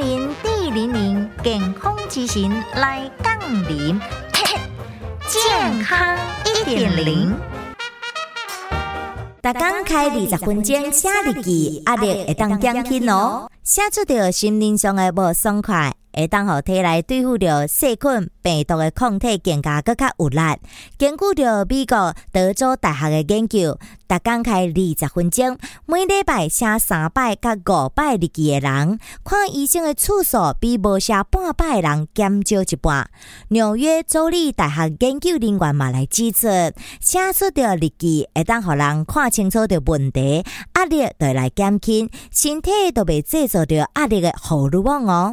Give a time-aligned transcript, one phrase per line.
[0.00, 3.38] 零零健康之行来杠
[3.68, 4.00] 铃，
[5.28, 6.16] 健康
[6.46, 7.36] 一点零。
[9.42, 13.50] 大刚开二十分钟写日记，阿力会当减轻哦。
[13.62, 20.40] 写出着心灵上的无爽快，会当互体内对付着细菌、病毒的抗体更加更较有力。
[20.98, 23.78] 根据着美国德州大学的研究，
[24.08, 25.56] 逐刚开二十分钟，
[25.86, 33.08] 每礼拜写三百到五百日记的人，看医生的次数比无写半百的人减少一半。
[33.48, 36.48] 纽约州立大学研究人员嘛来指出，
[37.00, 45.28] 写出着日记会当互人看清楚着问题，压力就会来减轻，身体都被制造着压力的荷尔蒙哦。